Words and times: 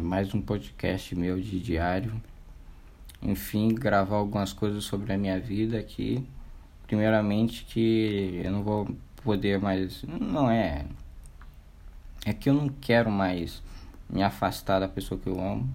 mais 0.00 0.34
um 0.34 0.40
podcast 0.40 1.14
meu 1.14 1.38
de 1.38 1.60
diário. 1.60 2.20
Enfim, 3.22 3.68
gravar 3.74 4.16
algumas 4.16 4.52
coisas 4.52 4.84
sobre 4.84 5.12
a 5.12 5.18
minha 5.18 5.38
vida 5.38 5.78
aqui. 5.78 6.26
Primeiramente 6.86 7.64
que 7.64 8.40
eu 8.42 8.50
não 8.50 8.62
vou 8.62 8.88
poder 9.22 9.60
mais. 9.60 10.02
Não 10.04 10.50
é. 10.50 10.86
É 12.24 12.32
que 12.32 12.48
eu 12.48 12.54
não 12.54 12.68
quero 12.68 13.10
mais 13.10 13.62
me 14.08 14.22
afastar 14.22 14.80
da 14.80 14.88
pessoa 14.88 15.20
que 15.20 15.28
eu 15.28 15.38
amo. 15.40 15.68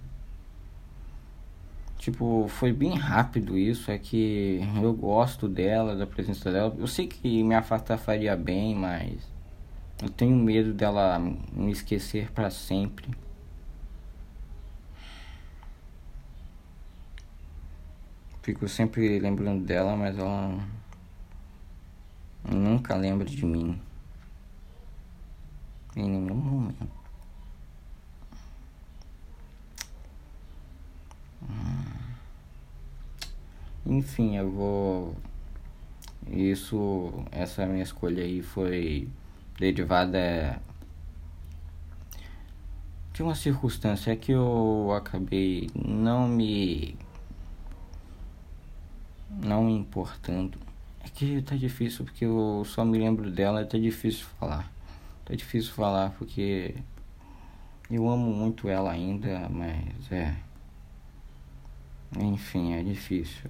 Tipo, 1.99 2.47
foi 2.49 2.73
bem 2.73 2.95
rápido 2.95 3.57
isso. 3.57 3.91
É 3.91 3.97
que 3.97 4.59
eu 4.81 4.93
gosto 4.93 5.47
dela, 5.47 5.95
da 5.95 6.07
presença 6.07 6.51
dela. 6.51 6.75
Eu 6.77 6.87
sei 6.87 7.07
que 7.07 7.43
me 7.43 7.55
afastar 7.55 7.97
faria 7.97 8.35
bem, 8.35 8.75
mas 8.75 9.13
eu 10.01 10.09
tenho 10.09 10.35
medo 10.35 10.73
dela 10.73 11.19
me 11.19 11.71
esquecer 11.71 12.31
para 12.31 12.49
sempre. 12.49 13.07
Fico 18.45 18.67
sempre 18.67 19.17
lembrando 19.17 19.65
dela, 19.65 19.95
mas 19.95 20.19
ela 20.19 20.63
nunca 22.47 22.95
lembra 22.95 23.25
de 23.25 23.43
mim. 23.43 23.81
Em 25.95 26.07
nenhum 26.07 26.35
momento. 26.35 26.87
Enfim, 33.83 34.37
eu 34.37 34.51
vou. 34.51 35.15
Isso, 36.27 37.25
essa 37.31 37.65
minha 37.65 37.81
escolha 37.81 38.23
aí 38.23 38.43
foi 38.43 39.09
derivada 39.57 40.61
de 43.11 43.23
uma 43.23 43.33
circunstância 43.33 44.15
que 44.15 44.33
eu 44.33 44.93
acabei 44.95 45.67
não 45.73 46.27
me 46.27 46.95
não 49.41 49.69
importando. 49.69 50.57
É 51.03 51.09
que 51.09 51.41
tá 51.41 51.55
difícil 51.55 52.05
porque 52.05 52.25
eu 52.25 52.63
só 52.65 52.83
me 52.83 52.97
lembro 52.97 53.29
dela, 53.29 53.65
tá 53.65 53.77
difícil 53.77 54.25
falar. 54.39 54.71
Tá 55.23 55.35
difícil 55.35 55.73
falar 55.73 56.11
porque 56.17 56.75
eu 57.89 58.09
amo 58.09 58.31
muito 58.31 58.67
ela 58.67 58.91
ainda, 58.91 59.47
mas 59.49 60.11
é. 60.11 60.35
Enfim, 62.17 62.73
é 62.73 62.83
difícil 62.83 63.49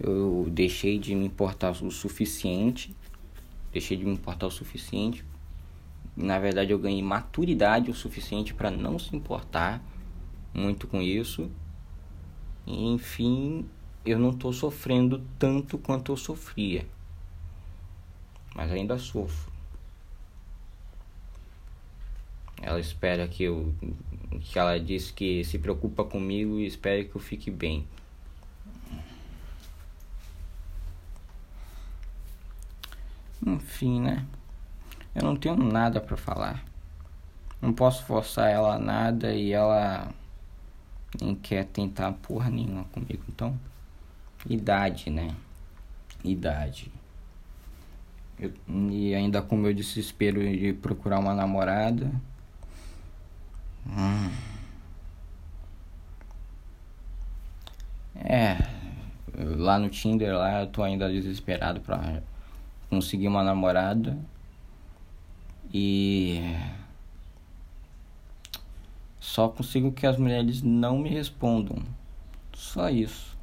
eu 0.00 0.46
deixei 0.50 0.98
de 0.98 1.14
me 1.14 1.26
importar 1.26 1.70
o 1.70 1.90
suficiente. 1.90 2.94
Deixei 3.72 3.96
de 3.96 4.04
me 4.04 4.12
importar 4.12 4.46
o 4.46 4.50
suficiente. 4.50 5.24
Na 6.16 6.38
verdade, 6.38 6.72
eu 6.72 6.78
ganhei 6.78 7.02
maturidade 7.02 7.90
o 7.90 7.94
suficiente 7.94 8.54
para 8.54 8.70
não 8.70 8.98
se 8.98 9.14
importar 9.14 9.82
muito 10.54 10.86
com 10.86 11.02
isso. 11.02 11.50
Enfim, 12.66 13.66
eu 14.04 14.18
não 14.18 14.30
estou 14.30 14.52
sofrendo 14.52 15.22
tanto 15.38 15.78
quanto 15.78 16.12
eu 16.12 16.16
sofria. 16.16 16.86
Mas 18.54 18.70
ainda 18.72 18.98
sofro. 18.98 19.52
Ela 22.60 22.80
espera 22.80 23.28
que 23.28 23.44
eu. 23.44 23.72
que 24.40 24.58
ela 24.58 24.78
diz 24.78 25.10
que 25.10 25.44
se 25.44 25.58
preocupa 25.58 26.04
comigo 26.04 26.58
e 26.58 26.66
espera 26.66 27.04
que 27.04 27.14
eu 27.14 27.20
fique 27.20 27.50
bem. 27.50 27.86
Enfim, 33.46 34.00
né? 34.00 34.26
Eu 35.14 35.22
não 35.22 35.36
tenho 35.36 35.56
nada 35.56 36.00
para 36.00 36.16
falar. 36.16 36.64
Não 37.60 37.72
posso 37.72 38.04
forçar 38.04 38.50
ela 38.50 38.74
a 38.74 38.78
nada 38.78 39.32
e 39.32 39.52
ela 39.52 40.12
nem 41.20 41.34
quer 41.34 41.64
tentar 41.64 42.12
porra 42.12 42.50
nenhuma 42.50 42.84
comigo. 42.84 43.22
Então, 43.28 43.58
idade, 44.46 45.10
né? 45.10 45.34
Idade. 46.24 46.92
Eu, 48.38 48.52
e 48.90 49.14
ainda 49.14 49.42
com 49.42 49.56
meu 49.56 49.74
desespero 49.74 50.40
de 50.40 50.72
procurar 50.74 51.18
uma 51.18 51.34
namorada. 51.34 52.10
Hum. 53.86 54.30
É, 58.14 58.58
lá 59.56 59.78
no 59.78 59.88
Tinder 59.88 60.34
lá 60.34 60.60
eu 60.62 60.66
tô 60.66 60.82
ainda 60.82 61.08
desesperado 61.08 61.80
pra 61.80 62.20
consegui 62.90 63.28
uma 63.28 63.42
namorada 63.44 64.18
e 65.72 66.40
só 69.20 69.48
consigo 69.48 69.92
que 69.92 70.06
as 70.06 70.16
mulheres 70.16 70.62
não 70.62 70.98
me 70.98 71.08
respondam. 71.08 71.78
Só 72.54 72.88
isso. 72.90 73.37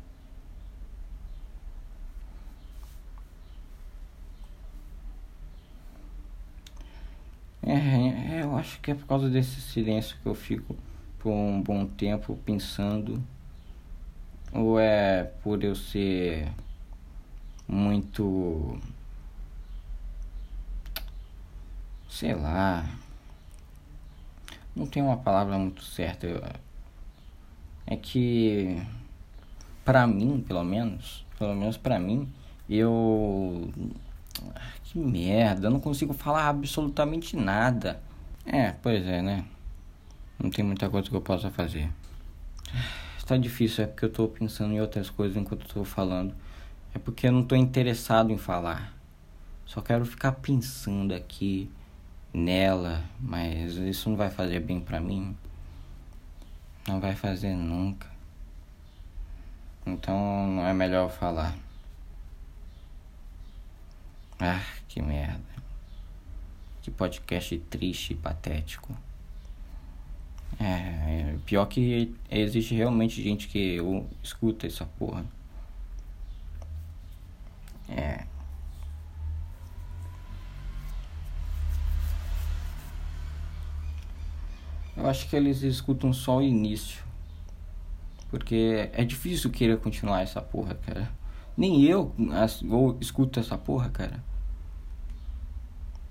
É, 7.75 8.37
é, 8.37 8.43
eu 8.43 8.55
acho 8.55 8.79
que 8.79 8.91
é 8.91 8.95
por 8.95 9.05
causa 9.05 9.29
desse 9.29 9.59
silêncio 9.59 10.15
que 10.23 10.25
eu 10.25 10.33
fico 10.33 10.77
por 11.19 11.29
um 11.29 11.61
bom 11.61 11.85
tempo 11.85 12.39
pensando. 12.45 13.21
Ou 14.53 14.79
é 14.79 15.25
por 15.43 15.61
eu 15.61 15.75
ser 15.75 16.47
muito 17.67 18.79
sei 22.07 22.33
lá. 22.33 22.89
Não 24.73 24.87
tem 24.87 25.03
uma 25.03 25.17
palavra 25.17 25.57
muito 25.57 25.83
certa. 25.83 26.27
É 27.85 27.97
que 27.97 28.81
para 29.83 30.07
mim, 30.07 30.43
pelo 30.47 30.63
menos, 30.63 31.25
pelo 31.37 31.53
menos 31.53 31.75
para 31.75 31.99
mim, 31.99 32.31
eu 32.69 33.69
que 34.83 34.97
merda, 34.99 35.67
eu 35.67 35.71
não 35.71 35.79
consigo 35.79 36.13
falar 36.13 36.47
absolutamente 36.47 37.35
nada. 37.35 38.01
É, 38.45 38.71
pois 38.71 39.05
é, 39.05 39.21
né? 39.21 39.45
Não 40.41 40.49
tem 40.49 40.63
muita 40.63 40.89
coisa 40.89 41.09
que 41.09 41.15
eu 41.15 41.21
possa 41.21 41.49
fazer. 41.49 41.89
Está 43.17 43.37
difícil, 43.37 43.83
é 43.83 43.87
porque 43.87 44.05
eu 44.05 44.11
tô 44.11 44.27
pensando 44.27 44.73
em 44.73 44.79
outras 44.79 45.09
coisas 45.09 45.35
enquanto 45.35 45.61
eu 45.61 45.73
tô 45.73 45.83
falando. 45.83 46.33
É 46.93 46.99
porque 46.99 47.27
eu 47.27 47.31
não 47.31 47.43
tô 47.43 47.55
interessado 47.55 48.31
em 48.31 48.37
falar. 48.37 48.93
Só 49.65 49.81
quero 49.81 50.05
ficar 50.05 50.33
pensando 50.33 51.13
aqui 51.13 51.69
nela, 52.31 53.03
mas 53.19 53.75
isso 53.75 54.09
não 54.09 54.17
vai 54.17 54.29
fazer 54.29 54.59
bem 54.59 54.79
para 54.79 54.99
mim. 54.99 55.35
Não 56.87 56.99
vai 56.99 57.15
fazer 57.15 57.55
nunca. 57.55 58.07
Então 59.85 60.65
é 60.65 60.73
melhor 60.73 61.09
falar. 61.09 61.55
Ah, 64.47 64.61
que 64.87 65.01
merda. 65.01 65.41
Que 66.83 66.91
podcast 66.91 67.57
triste 67.61 68.13
e 68.13 68.15
patético. 68.15 68.95
É, 70.59 70.65
é, 70.65 71.35
pior 71.47 71.65
que 71.65 72.15
existe 72.29 72.75
realmente 72.75 73.23
gente 73.23 73.47
que 73.47 73.79
escuta 74.21 74.67
essa 74.67 74.85
porra. 74.85 75.25
É. 77.89 78.25
Eu 84.95 85.07
acho 85.07 85.27
que 85.27 85.35
eles 85.35 85.63
escutam 85.63 86.13
só 86.13 86.37
o 86.37 86.43
início. 86.43 87.03
Porque 88.29 88.91
é 88.93 89.03
difícil 89.03 89.49
querer 89.49 89.79
continuar 89.79 90.21
essa 90.21 90.39
porra, 90.39 90.75
cara. 90.75 91.11
Nem 91.57 91.83
eu, 91.83 92.13
escuto 93.01 93.39
essa 93.39 93.57
porra, 93.57 93.89
cara. 93.89 94.34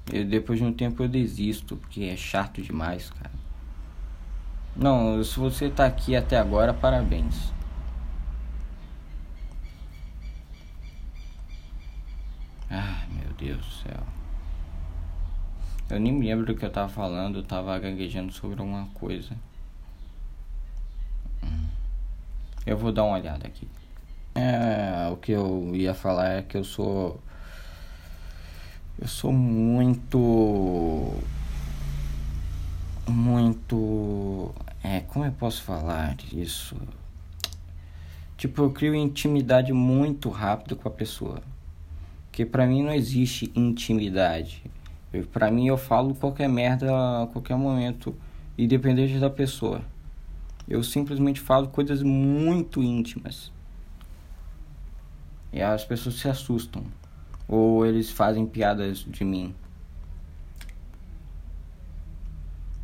Depois 0.07 0.59
de 0.59 0.65
um 0.65 0.73
tempo 0.73 1.03
eu 1.03 1.09
desisto, 1.09 1.77
porque 1.77 2.05
é 2.05 2.17
chato 2.17 2.61
demais, 2.61 3.11
cara. 3.11 3.33
Não, 4.77 5.23
se 5.23 5.39
você 5.39 5.71
tá 5.71 5.87
aqui 5.87 6.15
até 6.17 6.37
agora, 6.37 6.75
parabéns. 6.75 7.53
Ah, 12.71 13.05
meu 13.09 13.33
Deus 13.35 13.65
do 13.65 13.73
céu. 13.73 14.03
Eu 15.89 16.01
nem 16.01 16.13
me 16.13 16.27
lembro 16.27 16.47
do 16.47 16.55
que 16.57 16.65
eu 16.65 16.71
tava 16.71 16.89
falando, 16.89 17.39
eu 17.39 17.43
tava 17.45 17.79
gaguejando 17.79 18.33
sobre 18.33 18.61
alguma 18.61 18.87
coisa. 18.95 19.37
Hum. 21.43 21.67
Eu 22.67 22.77
vou 22.77 22.91
dar 22.91 23.05
uma 23.05 23.17
olhada 23.17 23.47
aqui. 23.47 23.69
É, 24.35 25.09
o 25.13 25.17
que 25.17 25.31
eu 25.31 25.71
ia 25.75 25.95
falar 25.95 26.31
é 26.31 26.43
que 26.43 26.57
eu 26.57 26.65
sou. 26.65 27.21
Eu 29.05 29.09
sou 29.09 29.31
muito. 29.31 31.13
Muito. 33.07 34.51
É, 34.83 35.01
como 35.01 35.27
eu 35.27 35.33
posso 35.33 35.63
falar 35.63 36.17
isso? 36.33 36.75
Tipo, 38.39 38.63
eu 38.63 38.71
crio 38.71 38.95
intimidade 38.95 39.75
muito 39.75 40.31
rápido 40.31 40.75
com 40.75 40.89
a 40.89 40.91
pessoa. 40.91 41.43
Porque 42.31 42.47
pra 42.47 42.67
mim 42.67 42.83
não 42.83 42.95
existe 42.95 43.53
intimidade. 43.55 44.65
Para 45.31 45.51
mim 45.51 45.67
eu 45.67 45.77
falo 45.77 46.15
qualquer 46.15 46.49
merda 46.49 46.87
a 46.87 47.27
qualquer 47.27 47.59
momento 47.59 48.17
independente 48.57 49.19
da 49.19 49.29
pessoa. 49.29 49.83
Eu 50.67 50.83
simplesmente 50.83 51.41
falo 51.41 51.69
coisas 51.69 52.03
muito 52.03 52.83
íntimas. 52.83 53.53
E 55.53 55.61
as 55.61 55.85
pessoas 55.85 56.15
se 56.15 56.27
assustam. 56.27 56.83
Ou 57.49 57.85
eles 57.85 58.11
fazem 58.11 58.47
piadas 58.47 58.99
de 58.99 59.25
mim. 59.25 59.55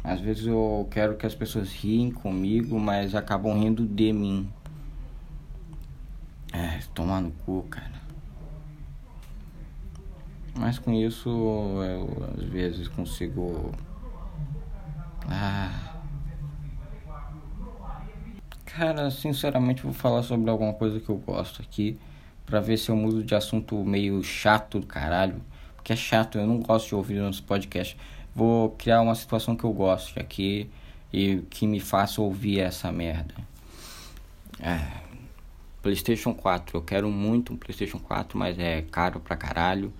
Às 0.03 0.21
vezes 0.21 0.47
eu 0.47 0.89
quero 0.91 1.17
que 1.17 1.27
as 1.27 1.35
pessoas 1.35 1.73
riem 1.73 2.11
comigo, 2.11 2.79
mas 2.79 3.15
acabam 3.15 3.59
rindo 3.59 3.87
de 3.87 4.13
mim. 4.13 4.51
É, 6.53 6.81
tomar 6.95 7.21
no 7.21 7.31
cu, 7.31 7.63
cara. 7.65 8.01
Mas 10.59 10.79
com 10.79 10.93
isso 10.93 11.29
eu 11.29 12.35
às 12.37 12.45
vezes 12.45 12.89
consigo. 12.89 13.73
Ah. 15.29 15.97
Cara, 18.65 19.11
sinceramente 19.11 19.83
vou 19.83 19.93
falar 19.93 20.23
sobre 20.23 20.51
alguma 20.51 20.73
coisa 20.73 20.99
que 20.99 21.09
eu 21.09 21.17
gosto 21.17 21.61
aqui. 21.63 21.99
Pra 22.51 22.59
ver 22.59 22.77
se 22.77 22.91
eu 22.91 22.97
mudo 22.97 23.23
de 23.23 23.33
assunto 23.33 23.77
meio 23.85 24.21
chato 24.25 24.81
do 24.81 24.87
caralho. 24.87 25.41
Porque 25.77 25.93
é 25.93 25.97
chato, 25.97 26.37
eu 26.37 26.47
não 26.49 26.59
gosto 26.59 26.89
de 26.89 26.95
ouvir 26.97 27.21
nos 27.21 27.41
podcasts. 27.41 27.97
Vou 28.35 28.71
criar 28.71 29.01
uma 29.03 29.15
situação 29.15 29.55
que 29.55 29.63
eu 29.63 29.73
gosto 29.73 30.19
aqui 30.19 30.69
e 31.13 31.43
que 31.49 31.65
me 31.65 31.79
faça 31.79 32.21
ouvir 32.21 32.59
essa 32.59 32.91
merda. 32.91 33.35
É. 34.59 34.81
PlayStation 35.81 36.35
4. 36.35 36.77
Eu 36.77 36.83
quero 36.83 37.09
muito 37.09 37.53
um 37.53 37.57
PlayStation 37.57 38.01
4, 38.01 38.37
mas 38.37 38.59
é 38.59 38.83
caro 38.83 39.21
pra 39.21 39.37
caralho. 39.37 39.93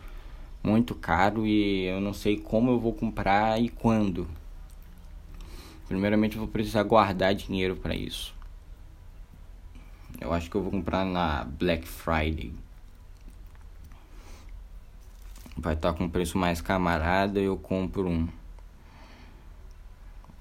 Muito 0.61 0.93
caro 0.97 1.47
e 1.47 1.85
eu 1.85 2.01
não 2.01 2.13
sei 2.13 2.37
como 2.37 2.73
eu 2.73 2.81
vou 2.81 2.93
comprar 2.93 3.63
e 3.63 3.69
quando. 3.69 4.29
Primeiramente 5.87 6.35
eu 6.35 6.41
vou 6.41 6.49
precisar 6.49 6.83
guardar 6.83 7.33
dinheiro 7.33 7.77
para 7.77 7.95
isso. 7.95 8.35
Eu 10.21 10.33
acho 10.35 10.51
que 10.51 10.57
eu 10.57 10.63
vou 10.63 10.71
comprar 10.71 11.05
na 11.05 11.45
Black 11.45 11.89
Friday. 11.89 12.53
Vai 15.57 15.75
estar 15.75 15.95
com 15.95 16.09
preço 16.09 16.37
mais 16.37 16.61
camarada, 16.61 17.41
eu 17.41 17.57
compro 17.57 18.09
um. 18.09 18.29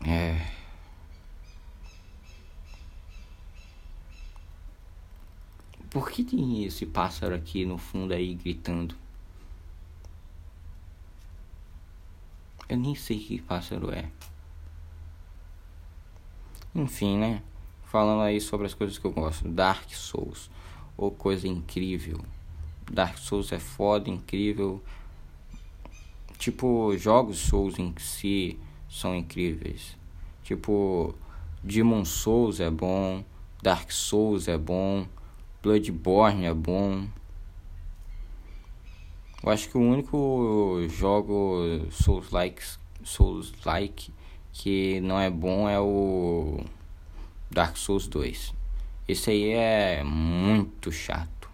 É. 0.05 0.59
Por 5.89 6.11
que 6.11 6.23
tem 6.23 6.63
esse 6.65 6.85
pássaro 6.85 7.33
aqui 7.33 7.65
no 7.65 7.77
fundo 7.77 8.13
aí 8.13 8.35
gritando? 8.35 8.95
Eu 12.67 12.77
nem 12.77 12.93
sei 12.93 13.19
que 13.19 13.41
pássaro 13.41 13.91
é. 13.91 14.09
Enfim, 16.75 17.17
né? 17.17 17.41
Falando 17.89 18.21
aí 18.21 18.39
sobre 18.39 18.67
as 18.67 18.75
coisas 18.75 18.99
que 18.99 19.05
eu 19.05 19.11
gosto. 19.11 19.47
Dark 19.47 19.89
Souls. 19.91 20.47
Ou 20.95 21.09
coisa 21.09 21.47
incrível. 21.47 22.19
Dark 22.91 23.17
Souls 23.17 23.51
é 23.51 23.57
foda, 23.57 24.11
incrível. 24.11 24.79
Tipo, 26.37 26.95
jogos 26.97 27.39
Souls 27.39 27.79
em 27.79 27.91
si 27.97 28.59
são 28.87 29.15
incríveis. 29.15 29.97
Tipo, 30.43 31.15
Demon 31.63 32.05
Souls 32.05 32.59
é 32.59 32.69
bom. 32.69 33.23
Dark 33.59 33.89
Souls 33.91 34.47
é 34.47 34.57
bom. 34.57 35.07
Bloodborne 35.63 36.45
é 36.45 36.53
bom. 36.53 37.07
Eu 39.41 39.51
acho 39.51 39.67
que 39.67 39.77
o 39.77 39.81
único 39.81 40.85
jogo 40.89 41.87
Souls-like 41.89 42.61
Souls 43.03 43.51
-like 43.63 44.11
que 44.53 45.01
não 45.01 45.19
é 45.19 45.29
bom 45.29 45.67
é 45.67 45.79
o 45.79 46.59
Dark 47.51 47.77
Souls 47.77 48.07
2. 48.07 48.53
Esse 49.07 49.31
aí 49.31 49.49
é 49.49 50.03
muito 50.03 50.91
chato. 50.91 51.49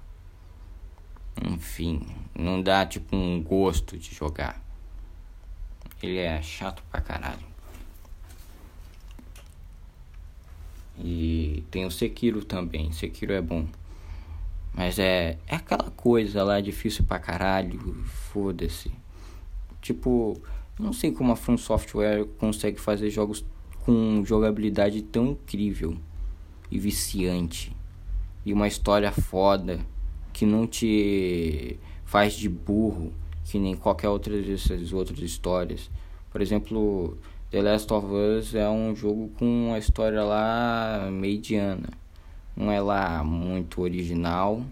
Enfim, 1.41 2.05
não 2.37 2.61
dá 2.61 2.85
tipo 2.85 3.15
um 3.15 3.41
gosto 3.41 3.97
de 3.97 4.13
jogar. 4.13 4.61
Ele 6.01 6.17
é 6.17 6.41
chato 6.41 6.83
pra 6.91 6.99
caralho. 6.99 7.45
E 10.97 11.63
tem 11.71 11.85
o 11.85 11.91
Sekiro 11.91 12.43
também. 12.43 12.91
Sekiro 12.91 13.33
é 13.33 13.41
bom. 13.41 13.67
Mas 14.73 14.99
é, 14.99 15.37
é 15.47 15.55
aquela 15.55 15.89
coisa 15.91 16.43
lá 16.43 16.59
difícil 16.59 17.05
pra 17.05 17.19
caralho, 17.19 18.03
foda-se. 18.33 18.91
Tipo, 19.81 20.41
não 20.77 20.91
sei 20.91 21.11
como 21.11 21.31
a 21.31 21.35
From 21.35 21.57
Software 21.57 22.25
consegue 22.37 22.79
fazer 22.79 23.09
jogos 23.09 23.45
com 23.85 24.23
jogabilidade 24.25 25.01
tão 25.01 25.27
incrível 25.27 25.95
e 26.71 26.79
viciante. 26.79 27.75
E 28.45 28.51
uma 28.51 28.67
história 28.67 29.11
foda 29.11 29.79
que 30.33 30.45
não 30.45 30.67
te 30.67 31.79
faz 32.03 32.33
de 32.33 32.49
burro, 32.49 33.13
que 33.43 33.59
nem 33.59 33.75
qualquer 33.75 34.09
outra 34.09 34.41
dessas 34.41 34.91
outras 34.91 35.19
histórias. 35.19 35.89
Por 36.31 36.41
exemplo, 36.41 37.17
The 37.51 37.61
Last 37.61 37.93
of 37.93 38.07
Us 38.07 38.55
é 38.55 38.69
um 38.69 38.95
jogo 38.95 39.29
com 39.37 39.67
uma 39.69 39.77
história 39.77 40.23
lá 40.23 41.09
mediana 41.11 42.05
não 42.55 42.71
é 42.71 42.79
lá 42.79 43.23
muito 43.23 43.81
original, 43.81 44.63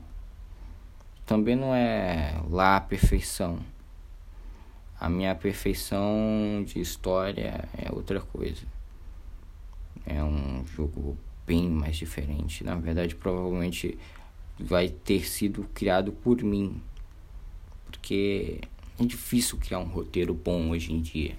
também 1.26 1.56
não 1.56 1.76
é 1.76 2.42
lá 2.50 2.78
a 2.78 2.82
perfeição. 2.82 3.60
A 4.98 5.10
minha 5.10 5.36
perfeição 5.36 6.64
de 6.66 6.80
história 6.80 7.68
é 7.78 7.92
outra 7.92 8.22
coisa. 8.22 8.66
É 10.06 10.24
um 10.24 10.66
jogo 10.66 11.18
bem 11.46 11.70
mais 11.70 11.98
diferente. 11.98 12.64
Na 12.64 12.76
verdade, 12.76 13.16
provavelmente 13.16 13.98
vai 14.60 14.90
ter 14.90 15.26
sido 15.28 15.68
criado 15.74 16.12
por 16.12 16.42
mim. 16.44 16.82
Porque 17.86 18.62
é 19.00 19.06
difícil 19.06 19.58
criar 19.58 19.80
um 19.80 19.86
roteiro 19.88 20.34
bom 20.34 20.70
hoje 20.70 20.94
em 20.94 21.02
dia. 21.02 21.36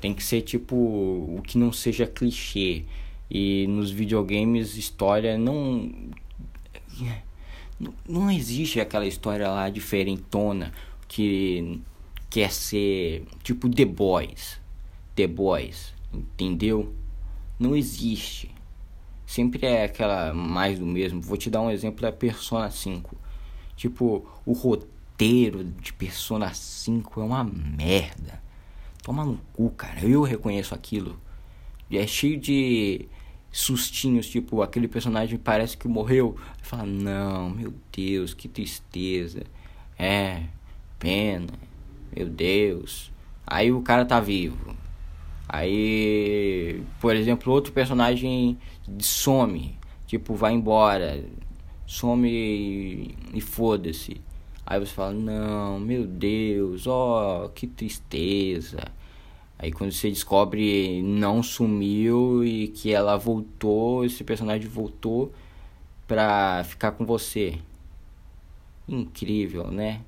Tem 0.00 0.12
que 0.14 0.22
ser 0.22 0.42
tipo 0.42 0.74
o 0.74 1.40
que 1.46 1.58
não 1.58 1.72
seja 1.72 2.06
clichê. 2.06 2.84
E 3.30 3.66
nos 3.66 3.90
videogames, 3.90 4.76
história 4.76 5.38
não. 5.38 5.90
Não 8.08 8.30
existe 8.30 8.80
aquela 8.80 9.06
história 9.06 9.48
lá 9.48 9.68
diferentona 9.70 10.72
que 11.08 11.80
quer 12.30 12.50
ser 12.50 13.24
tipo 13.42 13.68
The 13.68 13.84
Boys. 13.84 14.60
The 15.14 15.26
Boys, 15.26 15.94
entendeu? 16.12 16.94
Não 17.62 17.76
existe. 17.76 18.50
Sempre 19.24 19.64
é 19.64 19.84
aquela 19.84 20.34
mais 20.34 20.80
do 20.80 20.84
mesmo. 20.84 21.22
Vou 21.22 21.36
te 21.36 21.48
dar 21.48 21.60
um 21.60 21.70
exemplo 21.70 22.02
da 22.02 22.10
Persona 22.10 22.68
5. 22.68 23.16
Tipo, 23.76 24.26
o 24.44 24.52
roteiro 24.52 25.62
de 25.62 25.92
Persona 25.92 26.52
5 26.52 27.20
é 27.20 27.24
uma 27.24 27.44
merda. 27.44 28.42
Toma 29.00 29.24
no 29.24 29.38
cu, 29.52 29.70
cara. 29.70 30.04
Eu 30.04 30.22
reconheço 30.24 30.74
aquilo. 30.74 31.16
É 31.88 32.04
cheio 32.04 32.36
de 32.36 33.06
sustinhos, 33.52 34.26
tipo, 34.28 34.60
aquele 34.60 34.88
personagem 34.88 35.38
parece 35.38 35.76
que 35.76 35.86
morreu. 35.86 36.36
Fala, 36.62 36.84
não, 36.84 37.48
meu 37.48 37.72
Deus, 37.96 38.34
que 38.34 38.48
tristeza. 38.48 39.44
É, 39.96 40.46
pena, 40.98 41.52
meu 42.16 42.28
Deus. 42.28 43.12
Aí 43.46 43.70
o 43.70 43.82
cara 43.82 44.04
tá 44.04 44.18
vivo. 44.18 44.81
Aí, 45.52 46.82
por 46.98 47.14
exemplo, 47.14 47.52
outro 47.52 47.74
personagem 47.74 48.58
some, 48.98 49.78
tipo, 50.06 50.34
vai 50.34 50.54
embora, 50.54 51.22
some 51.86 52.26
e, 52.26 53.14
e 53.34 53.40
foda-se. 53.42 54.18
Aí 54.64 54.80
você 54.80 54.94
fala, 54.94 55.12
não, 55.12 55.78
meu 55.78 56.06
Deus, 56.06 56.86
ó, 56.86 57.44
oh, 57.44 57.48
que 57.50 57.66
tristeza. 57.66 58.80
Aí 59.58 59.70
quando 59.70 59.92
você 59.92 60.08
descobre 60.08 61.02
não 61.02 61.42
sumiu 61.42 62.42
e 62.42 62.68
que 62.68 62.90
ela 62.90 63.18
voltou, 63.18 64.06
esse 64.06 64.24
personagem 64.24 64.66
voltou 64.66 65.34
pra 66.08 66.64
ficar 66.64 66.92
com 66.92 67.04
você. 67.04 67.58
Incrível, 68.88 69.70
né? 69.70 70.00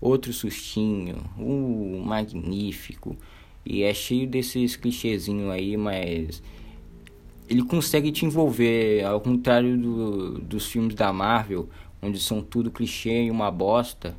Outro 0.00 0.32
sustinho, 0.32 1.24
uh, 1.38 2.02
magnífico. 2.04 3.16
E 3.70 3.82
é 3.82 3.92
cheio 3.92 4.26
desses 4.26 4.76
clichêzinhos 4.76 5.50
aí, 5.50 5.76
mas 5.76 6.42
ele 7.46 7.62
consegue 7.62 8.10
te 8.10 8.24
envolver, 8.24 9.04
ao 9.04 9.20
contrário 9.20 9.76
do, 9.76 10.38
dos 10.38 10.66
filmes 10.66 10.94
da 10.94 11.12
Marvel, 11.12 11.68
onde 12.00 12.18
são 12.18 12.40
tudo 12.40 12.70
clichê 12.70 13.24
e 13.24 13.30
uma 13.30 13.50
bosta. 13.50 14.16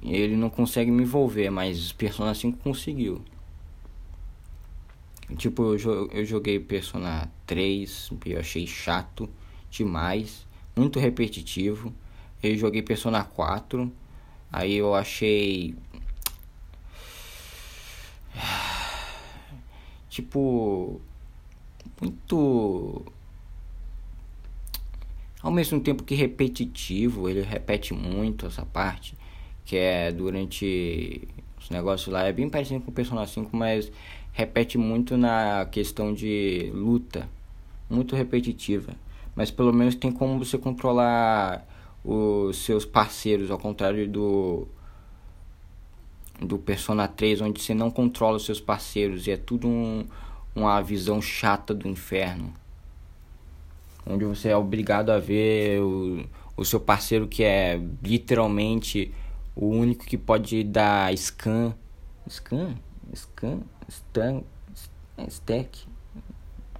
Ele 0.00 0.36
não 0.36 0.48
consegue 0.48 0.88
me 0.88 1.02
envolver, 1.02 1.50
mas 1.50 1.90
Persona 1.90 2.32
5 2.32 2.58
conseguiu. 2.58 3.22
Tipo, 5.36 5.74
eu, 5.74 6.08
eu 6.12 6.24
joguei 6.24 6.60
Persona 6.60 7.28
3 7.46 8.12
e 8.24 8.30
eu 8.30 8.38
achei 8.38 8.68
chato 8.68 9.28
demais, 9.68 10.46
muito 10.76 11.00
repetitivo. 11.00 11.92
Eu 12.40 12.56
joguei 12.56 12.82
Persona 12.82 13.24
4, 13.24 13.90
aí 14.52 14.74
eu 14.74 14.94
achei. 14.94 15.74
Tipo 20.14 21.00
muito 22.00 23.02
ao 25.42 25.50
mesmo 25.50 25.80
tempo 25.80 26.04
que 26.04 26.14
repetitivo, 26.14 27.28
ele 27.28 27.42
repete 27.42 27.92
muito 27.92 28.46
essa 28.46 28.64
parte, 28.64 29.14
que 29.64 29.76
é 29.76 30.12
durante 30.12 31.28
os 31.60 31.68
negócios 31.68 32.08
lá, 32.12 32.22
é 32.22 32.32
bem 32.32 32.48
parecido 32.48 32.80
com 32.80 32.90
o 32.90 32.94
Persona 32.94 33.26
5, 33.26 33.54
mas 33.54 33.90
repete 34.32 34.78
muito 34.78 35.16
na 35.18 35.66
questão 35.66 36.14
de 36.14 36.70
luta, 36.72 37.28
muito 37.90 38.16
repetitiva, 38.16 38.94
mas 39.34 39.50
pelo 39.50 39.72
menos 39.72 39.96
tem 39.96 40.12
como 40.12 40.38
você 40.38 40.56
controlar 40.56 41.66
os 42.04 42.56
seus 42.58 42.84
parceiros, 42.86 43.50
ao 43.50 43.58
contrário 43.58 44.08
do 44.08 44.68
do 46.40 46.58
Persona 46.58 47.08
3, 47.08 47.40
onde 47.40 47.62
você 47.62 47.74
não 47.74 47.90
controla 47.90 48.36
os 48.36 48.44
seus 48.44 48.60
parceiros 48.60 49.26
e 49.26 49.30
é 49.30 49.36
tudo 49.36 49.68
um, 49.68 50.04
uma 50.54 50.80
visão 50.80 51.20
chata 51.22 51.74
do 51.74 51.88
inferno 51.88 52.52
onde 54.06 54.24
você 54.24 54.50
é 54.50 54.56
obrigado 54.56 55.10
a 55.10 55.18
ver 55.18 55.80
o, 55.80 56.24
o 56.56 56.64
seu 56.64 56.78
parceiro 56.78 57.26
que 57.26 57.42
é 57.42 57.80
literalmente 58.02 59.12
o 59.54 59.68
único 59.68 60.04
que 60.04 60.18
pode 60.18 60.62
dar 60.64 61.16
scan. 61.16 61.74
Scan? 62.28 62.74
Scan? 63.14 63.60
Stan? 63.88 64.42
Stack? 65.28 65.86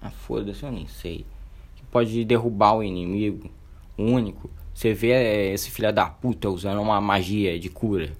Ah, 0.01 0.11
foda-se, 0.11 0.65
eu 0.65 0.73
nem 0.73 0.87
sei. 0.87 1.25
Que 1.77 1.85
pode 1.85 2.25
derrubar 2.25 2.75
o 2.75 2.83
inimigo. 2.83 3.51
O 3.97 4.03
único. 4.03 4.51
Você 4.75 4.93
vê 4.93 5.53
esse 5.53 5.71
filho 5.71 5.93
da 5.93 6.07
puta 6.07 6.51
usando 6.51 6.81
uma 6.81 7.01
magia 7.01 7.59
de 7.59 7.69
cura. 7.69 8.13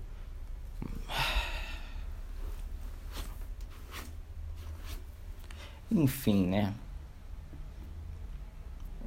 Enfim, 5.91 6.47
né? 6.47 6.75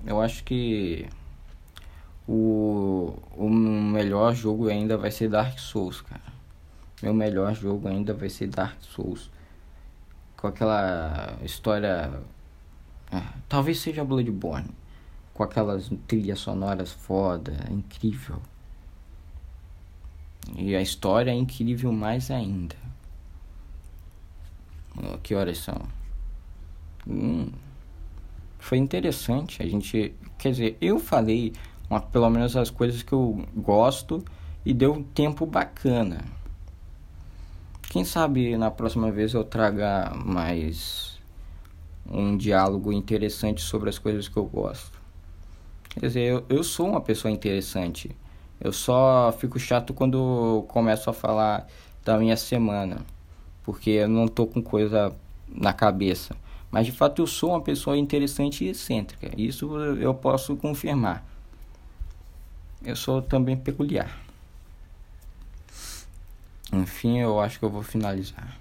Eu 0.06 0.22
acho 0.22 0.44
que 0.44 1.08
o, 2.28 3.14
o 3.36 3.50
melhor 3.50 4.34
jogo 4.34 4.70
ainda 4.70 4.98
vai 4.98 5.12
ser 5.12 5.30
Dark 5.30 5.60
Souls, 5.60 6.02
cara. 6.02 6.22
Meu 7.02 7.14
melhor 7.14 7.54
jogo 7.54 7.88
ainda 7.88 8.14
vai 8.14 8.30
ser 8.30 8.48
Dark 8.48 8.82
Souls. 8.82 9.30
Com 10.38 10.48
aquela 10.48 11.38
história. 11.44 12.22
É, 13.12 13.22
talvez 13.50 13.80
seja 13.80 14.04
Bloodborne. 14.04 14.70
Com 15.34 15.44
aquelas 15.44 15.90
trilhas 16.08 16.40
sonoras 16.40 16.92
foda, 16.92 17.54
incrível. 17.70 18.42
E 20.56 20.76
a 20.76 20.82
história 20.82 21.32
é 21.32 21.36
incrível 21.36 21.92
mais 21.92 22.32
ainda. 22.32 22.76
Que 25.22 25.36
horas 25.36 25.60
são? 25.60 25.82
Hum, 27.08 27.52
foi 28.58 28.78
interessante. 28.78 29.62
A 29.62 29.68
gente, 29.68 30.14
quer 30.38 30.52
dizer, 30.52 30.78
eu 30.82 31.00
falei 31.00 31.54
uma, 31.90 32.00
pelo 32.00 32.30
menos 32.30 32.56
as 32.56 32.70
coisas 32.70 33.04
que 33.04 33.14
eu 33.14 33.46
gosto 33.56 34.24
e 34.66 34.74
deu 34.74 34.94
um 34.94 35.04
tempo 35.04 35.46
bacana. 35.46 36.24
Quem 37.90 38.04
sabe 38.04 38.58
na 38.58 38.70
próxima 38.70 39.12
vez 39.12 39.34
eu 39.34 39.44
traga 39.44 40.12
mais 40.16 41.20
um 42.10 42.36
diálogo 42.36 42.92
interessante 42.92 43.62
sobre 43.62 43.90
as 43.90 43.98
coisas 43.98 44.28
que 44.28 44.38
eu 44.38 44.46
gosto. 44.46 44.98
Quer 45.90 46.02
dizer, 46.02 46.22
eu, 46.22 46.46
eu 46.50 46.64
sou 46.64 46.90
uma 46.90 47.02
pessoa 47.02 47.32
interessante. 47.32 48.16
Eu 48.60 48.72
só 48.72 49.34
fico 49.38 49.60
chato 49.60 49.94
quando 49.94 50.66
começo 50.68 51.10
a 51.10 51.14
falar 51.14 51.68
da 52.04 52.18
minha 52.18 52.36
semana, 52.36 53.06
porque 53.64 53.92
eu 53.92 54.08
não 54.08 54.28
tô 54.28 54.48
com 54.48 54.62
coisa 54.62 55.14
na 55.48 55.74
cabeça. 55.74 56.36
Mas 56.72 56.86
de 56.86 56.92
fato 56.92 57.22
eu 57.22 57.28
sou 57.28 57.52
uma 57.52 57.62
pessoa 57.62 57.98
interessante 57.98 58.66
e 58.66 58.70
excêntrica. 58.70 59.32
Isso 59.38 59.76
eu 59.78 60.14
posso 60.14 60.56
confirmar. 60.56 61.24
Eu 62.84 62.96
sou 62.96 63.22
também 63.22 63.56
peculiar. 63.56 64.18
Enfim, 66.72 67.20
eu 67.20 67.40
acho 67.40 67.60
que 67.60 67.66
eu 67.66 67.70
vou 67.70 67.84
finalizar. 67.84 68.58